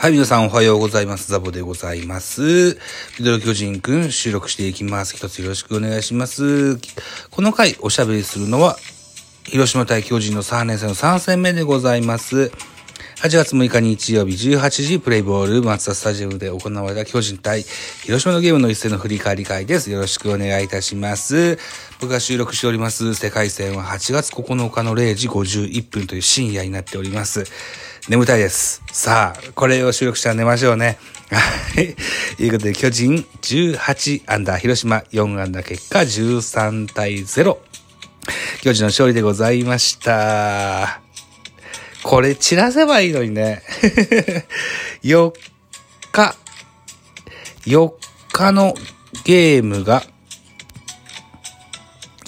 [0.00, 1.28] はい、皆さんおはようございます。
[1.28, 2.78] ザボでございます。
[3.18, 5.16] ミドル巨人くん収録していきます。
[5.16, 6.76] 一つよろしくお願いします。
[7.32, 8.76] この回おしゃべりするのは、
[9.42, 12.52] 広島対巨人の3年生の3戦目でございます。
[13.22, 17.64] 8月6日日曜日18時プレイボール松田スタジアムで行われた巨人対
[18.04, 19.90] 広島のゲームの一戦の振り返り会です。
[19.90, 21.58] よろしくお願いいたします。
[22.00, 27.42] 僕が収録しております世界戦は8月9日の0時51分という深夜になっております。
[28.08, 28.82] 眠たいです。
[28.92, 30.98] さあ、これを収録したら寝ましょうね。
[31.30, 31.94] はい。
[32.36, 37.58] ということで、巨人18アンダー、広島4アンダー結果13対0。
[38.62, 41.00] 巨人の勝利でございました。
[42.02, 43.62] これ散らせばいいのにね。
[45.02, 45.32] 4
[46.12, 46.34] 日、
[47.66, 47.92] 4
[48.32, 48.74] 日の
[49.24, 50.02] ゲームが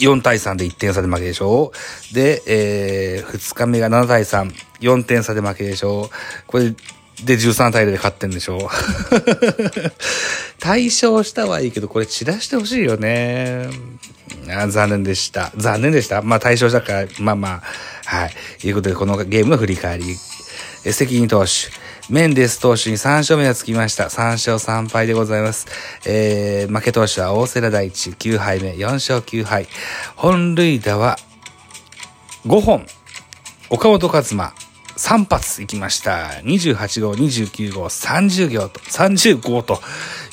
[0.00, 1.72] 4対3で1点差で負けでしょ
[2.10, 6.10] うで、えー、2日目が7対3、4点差で負けでしょ
[6.46, 6.74] これ
[7.24, 8.70] で13対0で勝ってんでしょ
[10.58, 13.68] 対勝したはいいけど、これ散らしてほしいよね。
[14.68, 15.52] 残念でした。
[15.56, 16.22] 残念でした。
[16.22, 17.62] まあ対象したから、まあまあ、
[18.04, 18.30] はい。
[18.60, 20.16] ということで、このゲームの振り返り。
[20.84, 21.50] え責任投手。
[22.08, 24.04] メンデス投手に3勝目がつきました。
[24.04, 25.66] 3勝3敗でございます。
[26.06, 29.68] えー、負け投手は大瀬良大地9敗目、4勝9敗。
[30.16, 31.18] 本塁打は
[32.46, 32.86] 5本。
[33.68, 34.52] 岡本和真、
[35.00, 36.28] 3発行きました。
[36.44, 39.80] 28号、29号、30号と、30号と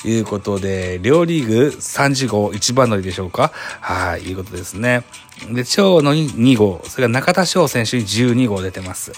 [0.04, 3.50] いうことで、両リーグ30号一番乗りでしょうか？
[3.80, 5.04] はい、いうことですね。
[5.50, 9.12] で、長野に2号、それから中田翔選手に12号出てます。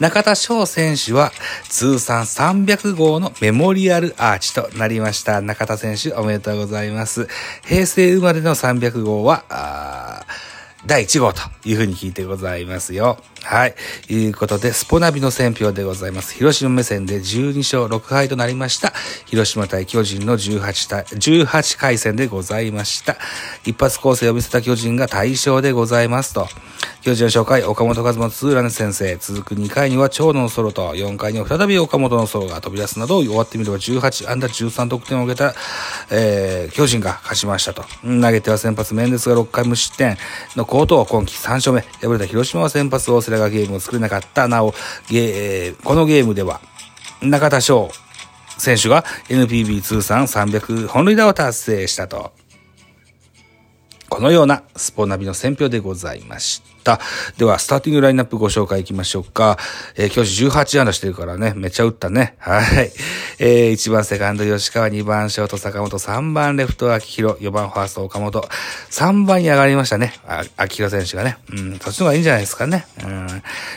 [0.00, 1.30] 中田翔選手は
[1.68, 5.42] 通算300号のメモリアルアーチとなりました。
[5.42, 7.28] 中田選手おめでとうございます。
[7.66, 13.18] 平成生まれの300号は、あー第1号というふうに聞いてございますよ。
[13.42, 13.74] はい。
[14.08, 16.34] いうことで、スポナビの選票でございます。
[16.34, 18.92] 広島目線で12勝6敗となりました。
[19.26, 23.16] 広島対巨人の18対、18回戦でございました。
[23.64, 26.48] 一発構成を見せた巨人が大勝でございますと。
[27.06, 29.14] 巨人の初回、岡本和真ツーラン先生。
[29.14, 35.54] 続く2回には長野のソロと、4回には再び岡本のソロが飛び出すなど、終わってみれば18安打13得点を挙げた、
[36.10, 37.84] えー、巨人が勝ちましたと。
[38.02, 40.16] 投げては先発メンデスが6回無失点
[40.56, 41.82] の好投、今季3勝目。
[42.00, 44.48] 敗れた広島は先発大瀬良がゲームを作れなかった。
[44.48, 44.74] なお、
[45.08, 46.60] ゲーこのゲームでは、
[47.22, 47.88] 中田翔
[48.58, 52.32] 選手が NPB 通算300本塁打を達成したと。
[54.08, 56.75] このようなスポナビの選評でございました。
[57.36, 59.58] では、スターティングラインナップご紹介いきましょうか。
[59.96, 62.36] えー、教師18安打してるからね、めっちゃ打ったね。
[62.38, 62.92] はい。
[63.38, 68.40] えー、1番セカンド吉川、2番ショート坂本、3番レフト秋広、4番ファースト岡本、
[68.90, 70.14] 3番に上がりましたね。
[70.26, 71.38] あ秋広選手がね。
[71.50, 72.86] うん、そっちの方がいいんじゃないですかね。
[73.02, 73.26] うん。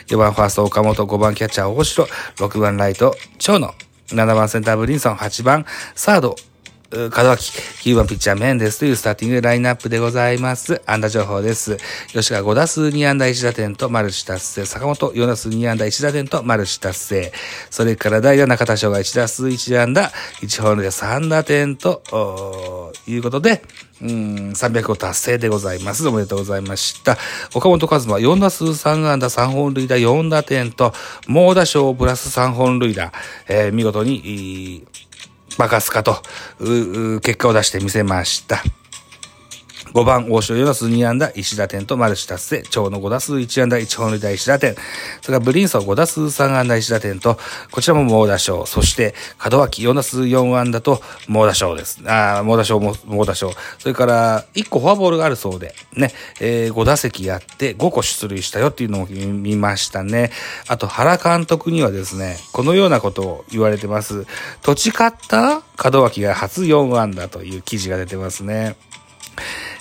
[0.07, 2.05] 4番ファースト岡本、5番キャッチャー大城、
[2.37, 3.73] 6番ライト長野、
[4.09, 5.65] 7番センターブリンソン、8番
[5.95, 6.35] サード、
[6.91, 7.51] 門脇、
[7.83, 10.81] 9番ピッチャーメンデスというスターティングラインナップでございます。
[10.87, 11.77] 安打情報です。
[12.13, 14.65] 吉川5打数2安打1打点とマルチ達成。
[14.65, 17.31] 坂本4打数2安打1打点とマルチ達成。
[17.69, 20.09] それから代打中田翔が1打数1安打、
[20.41, 23.61] 1本塁打3打点と、いうことで、
[24.01, 24.09] うん、
[24.55, 26.07] 300を達成でございます。
[26.07, 27.17] おめでとうございました。
[27.53, 30.91] 岡本和真4打数3安打3本塁打4打点と、
[31.27, 33.11] 猛打賞プラス3本塁打、
[33.47, 34.87] えー見事に、
[35.59, 36.21] バカスカと、
[37.19, 38.63] 結果を出してみせました。
[39.93, 42.63] 5番、大城4打数2安打、1打点とマルチ達成。
[42.69, 44.75] 長野5打数1安打、1本塁打1打点。
[45.21, 47.37] それからブリンソン5打数3安打、1打点と、
[47.71, 48.65] こちらも猛打賞。
[48.65, 49.15] そして、
[49.51, 52.01] 門脇4打数4安打と猛打賞です。
[52.05, 53.51] ああ、猛打賞、猛打賞。
[53.79, 60.31] それから、1個フォアボールがあるそうで、ね、えー、5打席やって5個出塁したよっていうのを見ましたね。
[60.67, 64.25] あと、原監督にはですね、このようなことを言われてます。
[64.61, 68.75] 土地勝った門脇が初4安打という記事が出てますね。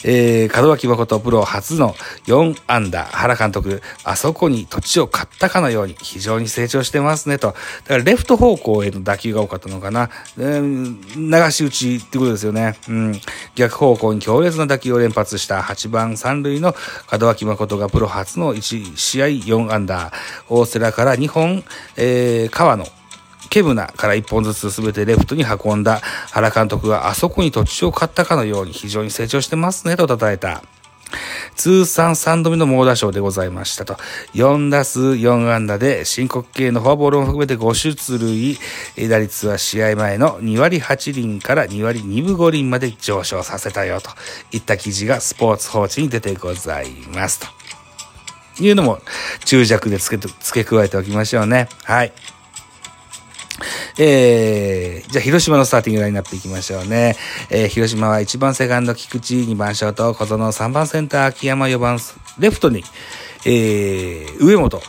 [0.05, 1.95] えー、門脇誠プロ初の
[2.27, 7.49] 4アンダー、原監督、あそこに土地を買ったかのように非常に成長してますねと。
[7.49, 10.11] だからレフト方向への打球が多かったのかな。
[10.39, 12.77] えー、流し打ちってことですよね。
[12.89, 13.21] うん。
[13.55, 16.75] 逆方向に強烈な打球を連発した8番三塁の
[17.11, 20.13] 門脇誠がプロ初の1試合4アンダー、
[20.49, 21.65] 大瀬良から2本、
[21.97, 22.87] えー、川野、
[23.51, 26.01] ケブナから1本ずつ全てレフトに運んだ
[26.31, 30.63] 原監督があそこに土地を買ったかのように非常に成長してますねと称えた。
[31.57, 33.97] 通算3度目の猛打賞でございましたと。
[34.35, 39.09] 4打数4安打で申告系のフォアボールも含めて5出塁。
[39.09, 44.11] 打率は試合前の2割8厘から2割2分5厘まで上昇させたよと
[44.53, 47.47] いった記事がスポーツ報知に出てございますと。
[48.63, 49.01] いうのも
[49.45, 51.69] 注弱で付け付け加えておきましょうね。
[51.85, 52.13] はい。
[53.99, 57.17] えー、じゃあ広島のスターティングラインナップいきましょうね。
[57.51, 61.99] えー、広島は1番セカンド菊池、2番ショート小園、3番センター秋山、4番
[62.39, 62.85] レフトに、
[63.45, 64.81] えー、上本。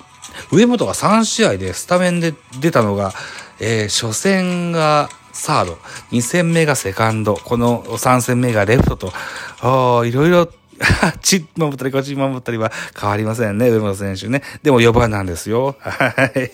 [0.52, 3.14] 上本が3試合でスタメンで出たのが、
[3.60, 5.74] えー、初戦がサード、
[6.12, 10.50] 2戦目がセカンド、この3戦目がレフトと、いろいろ
[11.02, 11.20] あっ
[11.58, 14.42] 守ったりこっち守ったりは変わりませんね、上本選手ね。
[14.64, 15.76] でも4番なんですよ。
[15.80, 16.52] はい。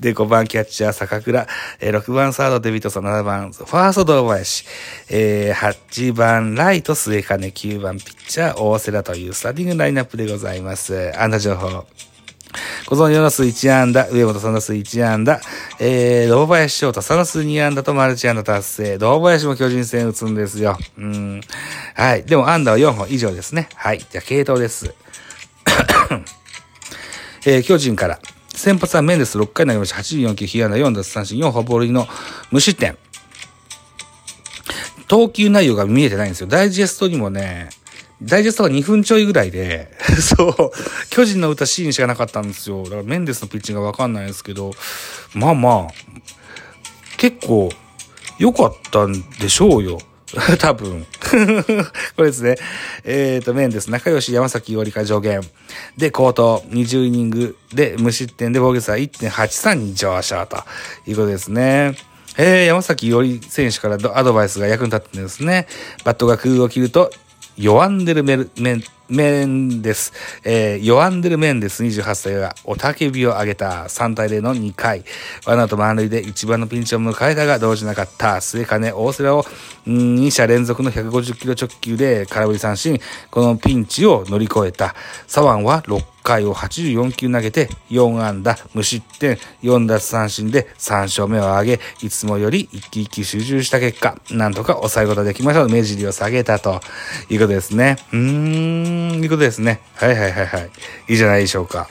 [0.00, 1.46] で、5番キャッチャー坂倉、
[1.80, 4.64] えー、6番サードデビットさん、7番ファースト堂林、
[5.10, 11.12] えー、8番ライト末金、9番ピッチャー大瀬良というスターティングラインナップでございます。
[11.18, 11.84] あんな情報。
[12.86, 15.40] 小園4打数1安打、上本3打数1安打、
[15.80, 18.98] えー、堂林翔太3打数2安打とマルチ安打達成。
[18.98, 20.78] 堂林も巨人戦打つんですよ。
[20.96, 21.40] うん。
[21.96, 22.24] はい。
[22.24, 23.70] でも安打は4本以上ですね。
[23.74, 23.98] はい。
[23.98, 24.94] じゃあ、系統です。
[27.46, 28.20] えー、巨人から。
[28.54, 29.96] 先発はメンデス6回投げました。
[29.96, 32.06] 84球、被安打4奪三振、4フォボールの
[32.50, 32.98] 無失点。
[35.08, 36.48] 投球内容が見えてないんですよ。
[36.48, 37.70] ダイジェストにもね、
[38.22, 39.90] ダイジェストが2分ちょいぐらいで、
[40.20, 40.72] そう、
[41.08, 42.82] 巨人の歌シーンしかなかったんですよ。
[42.84, 44.72] だからメンデスのピッチングがわかんないですけど、
[45.32, 45.94] まあまあ、
[47.16, 47.70] 結構
[48.38, 49.98] 良かったんでしょうよ。
[50.58, 51.06] 多分。
[52.16, 52.56] これですね。
[53.04, 55.40] えっ、ー、と、メンデス、仲良し山崎よりか上限。
[55.96, 60.56] で、高投、20イニングで無失点で防御率は1.83に上昇と
[61.06, 61.96] いうことですね。
[62.38, 65.66] えー、山崎より選手からアドバイスが役に立ってんですね。
[66.04, 67.10] バットが空を切ると
[67.56, 70.12] 弱んでるメルメンメンです。
[70.44, 75.04] えー、ヨアンデルメンデス28歳がおたけびを上げた3対0の2回。
[75.46, 79.46] ワナと満塁で一番のピンチを迎えたが動じなかった末金大瀬良を
[79.86, 83.00] 2者連続の150キロ直球で空振り三振。
[83.30, 84.94] このピンチを乗り越えた。
[85.26, 95.66] サワンは6回を84球投げて4安打無失点4奪三振で3勝目を挙げいつもより一気一気集中した結果なんとか抑えることができました。
[95.68, 96.80] 目尻を下げたと
[97.30, 97.96] いうことですね。
[98.12, 99.80] うーんいうことですね。
[99.94, 100.70] はいはいはいはい。
[101.08, 101.88] いいじゃないでしょうか。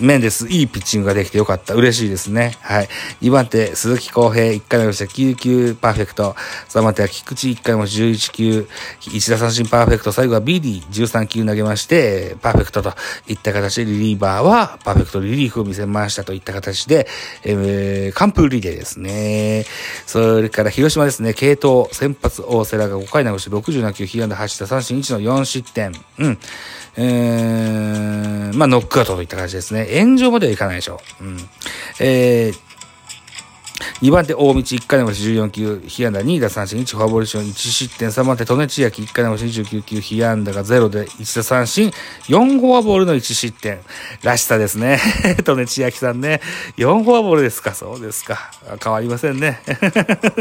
[0.00, 0.48] 面です。
[0.48, 1.74] いいピッチングができてよかった。
[1.74, 2.56] 嬉しいですね。
[2.60, 2.88] はい。
[3.20, 6.34] 2番手、鈴木康平、1回目をした9球パーフェクト。
[6.68, 8.68] 3番手は菊池、1回を11球、
[9.00, 10.12] 1奪三振パーフェクト。
[10.12, 12.94] 最後はビリー、13球投げまして、パーフェクトと
[13.28, 17.06] いった形でリリーバーはパーフェクトリリーフを見せましたといった形で、
[17.44, 19.64] えー、完封リレーですね。
[20.06, 25.92] それから広島ですね、継投、先発大瀬良が5回投げして67球、被安打8奪三振1の4失点。
[26.18, 26.38] うん。
[26.96, 29.88] えー、まあ、ノックアウトといった感じですね。
[30.00, 31.24] 炎上まではいかないでしょう。
[31.24, 31.36] うん。
[32.00, 32.54] えー、
[34.02, 41.90] 2番手、大道、1回の星14球、被安打2打三振、1フォアボールション、1失点、3番手、利根千秋、1回の星29球、被安打が0で1打三振、
[42.28, 43.80] 4フォアボールの1失点。
[44.22, 44.98] らしさですね。
[45.46, 46.40] 利根千秋さんね。
[46.76, 48.50] 4フォアボールですか、そうですか。
[48.82, 49.60] 変わりませんね。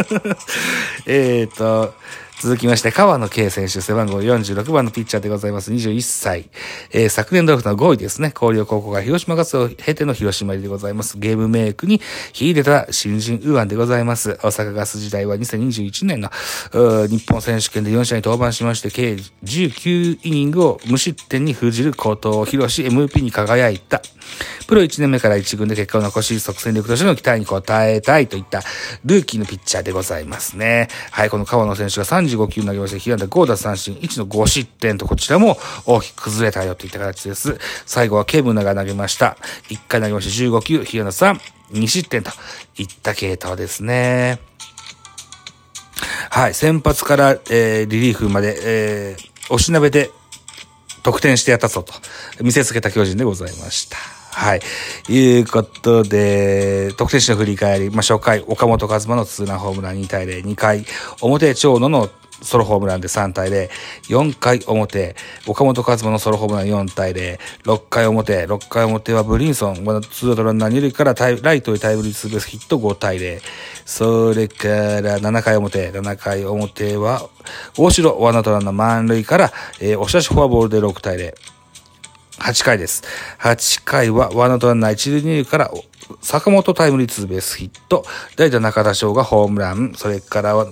[1.06, 1.94] えっと、
[2.42, 5.72] 続きまして、川野圭選手、背番号46番のピッチャーでございます。
[5.72, 6.50] 21歳。
[6.92, 8.34] えー、昨年ドラフトの5位ですね。
[8.36, 11.20] 広陵高校が広島ガスを経ての広島入りでございます。
[11.20, 12.02] ゲームメイクに
[12.34, 14.40] 秀でた新人右腕でございます。
[14.42, 16.32] 大阪ガス時代は2021年の
[17.08, 24.02] 日本選手権で4試合に登板しまして、計19イニングを無失点に封じる高等広し MVP に輝いた。
[24.72, 28.62] プロ1年目から1軍で結果を残し、即戦力としての期待に応えたいといった
[29.04, 30.88] ルーキーのピッチャーでございますね。
[31.12, 37.60] はい、この川野選手が35球投げまして、被安打5奪三振、1の5失点と、こちらも大きく崩れたよといった形です。
[37.86, 39.36] 最後はケムナが投げました。
[39.68, 41.40] 1回投げまして15球、被安打3、
[41.74, 42.32] 2失点と
[42.78, 44.40] いった系統ですね。
[46.30, 50.12] はい、先発から、えー、リリーフまで、えー、押しなべて
[51.04, 51.94] 得点してやったぞと
[52.42, 54.21] 見せつけた巨人でございました。
[54.32, 54.62] はい。
[55.10, 60.86] いうことで、得点手の振り返り、まあ、初回、岡本和真のツーランホームラン2対0、2回、
[61.22, 62.10] 表長野の
[62.42, 63.70] ソロホームランで3対0。
[64.10, 65.16] 4回表、
[65.48, 67.40] 岡本和真のソロホームラン4対0。
[67.66, 73.42] 6回表、6回表はブリンソン、まだツーアウトランナー2塁からライトへタイムリーツーベースヒット5対0。
[73.86, 77.30] それから7回表、7回表は
[77.78, 81.51] 大城、ワンアウトランナー満塁から、えー、押し出しフォアボールで6対0。
[82.42, 83.04] 8回です。
[83.40, 85.72] 8回はワンアウトランナー1塁2塁から
[86.22, 88.04] 坂本タイムリーツーベースヒット、
[88.36, 90.68] 代打中田翔がホームラン、それから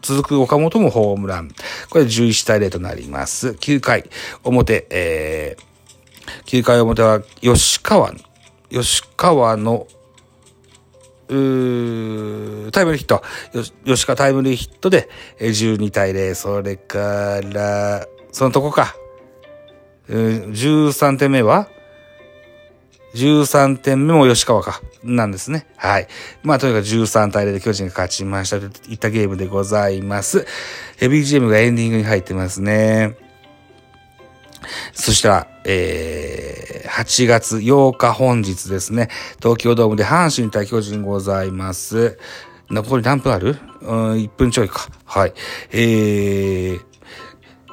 [0.00, 1.50] 続く岡本もホームラン。
[1.90, 3.50] これ11対0となります。
[3.50, 4.08] 9回
[4.42, 8.12] 表、えー、9回表は吉川、
[8.70, 9.86] 吉川の、
[11.28, 13.22] うータイムリーヒット。
[13.84, 16.34] 吉川タイムリーヒットで12対0。
[16.34, 18.96] それから、そのとこか。
[20.08, 21.68] 13点目は
[23.14, 24.80] 13点目も吉川か。
[25.02, 25.66] なんですね。
[25.76, 26.06] はい。
[26.42, 30.46] まあ、とにかく13対0で巨人が勝ちましたといったゲームでございます。
[30.96, 33.16] ヘビー GM がエンディングに入ってますね。
[34.92, 39.08] そしたら、えー、8月8日本日ですね。
[39.38, 42.18] 東京ドームで阪神対巨人ございます。
[42.70, 43.58] 残り何分ある？
[43.82, 44.88] うん、1分ちょいか。
[45.04, 45.34] はい。
[45.72, 46.80] えー、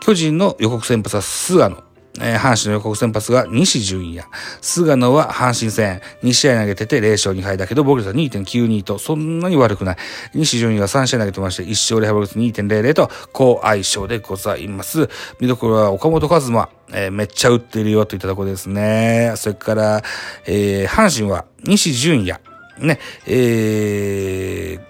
[0.01, 1.88] 巨人の予告先発は菅野。
[2.21, 4.27] えー、阪神の予告先発が西純也。
[4.61, 9.97] 菅野は阪神戦2試合投げてて0勝2敗だけど、防御率は2.92とそんなに悪くない。
[10.33, 15.09] 西純也は3試合投げてまして、1勝0敗防御率2.00と好相性でございます。
[15.39, 16.69] 見どころは岡本和真。
[16.91, 19.33] えー、めっちゃ打ってるよといったところですね。
[19.35, 20.03] それから、
[20.45, 22.39] えー、阪神は西純也。
[22.79, 24.88] ね、えー、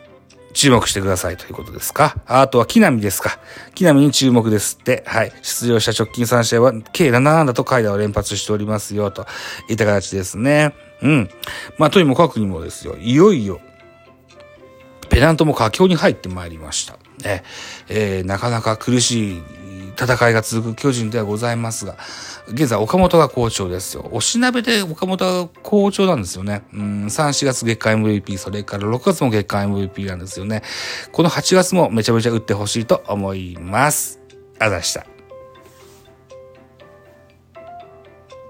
[0.59, 2.17] 注目してくださいということですか？
[2.25, 3.39] あとは木並ですか？
[3.75, 5.05] 木並に注目ですって。
[5.07, 5.31] はい。
[5.41, 9.25] 出場した直近3試合は計7安打と回打を連発しておりますよ、と
[9.69, 10.75] いった形ですね。
[11.01, 11.29] うん。
[11.77, 12.97] まあ、とにもかくにもですよ。
[12.97, 13.61] いよいよ、
[15.07, 16.97] ペナントも佳境に入ってまいりました。
[17.23, 17.43] ね。
[17.87, 19.43] えー、なかなか苦しい
[20.05, 21.97] 戦いが続く巨人ではございますが、
[22.47, 24.07] 現在岡本が好調ですよ。
[24.11, 26.63] おしなべで岡本が好調なんですよね。
[26.73, 30.63] うん、3、4月月間 MVP、それから6月も月間 MVP なんですよね。
[31.11, 34.21] この8月もめちゃめちゃ打ってほしいと思います。
[34.59, 35.18] あざした。